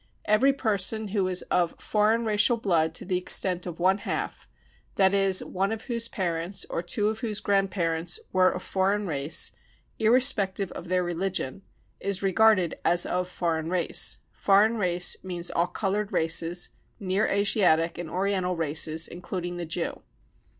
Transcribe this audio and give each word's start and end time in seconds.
Every 0.25 0.51
person 0.51 1.09
who 1.09 1.27
is 1.27 1.43
of 1.51 1.75
foreign 1.79 2.25
racial 2.25 2.57
blood 2.57 2.95
to 2.95 3.05
the 3.05 3.19
extent 3.19 3.67
of 3.67 3.79
one 3.79 3.99
half— 3.99 4.47
that 4.95 5.13
is, 5.13 5.43
one 5.43 5.71
of 5.71 5.83
whose 5.83 6.07
parents 6.07 6.65
or 6.71 6.81
two 6.81 7.09
of 7.09 7.19
whose 7.19 7.39
grand 7.39 7.69
parents 7.69 8.19
were 8.33 8.49
of 8.51 8.63
foreign 8.63 9.05
race, 9.05 9.51
irrespective 9.99 10.71
of 10.71 10.87
their 10.87 11.03
religion— 11.03 11.61
is 11.99 12.23
regarded 12.23 12.79
as 12.83 13.05
of 13.05 13.27
foreign 13.27 13.69
race. 13.69 14.17
Foreign 14.31 14.77
race 14.77 15.17
means 15.21 15.51
all 15.51 15.67
coloured 15.67 16.11
races, 16.11 16.69
near 16.99 17.27
Asiatic 17.27 17.99
and 17.99 18.09
oriental 18.09 18.55
races 18.55 19.07
including 19.07 19.57
the 19.57 19.67
Jew. 19.67 20.01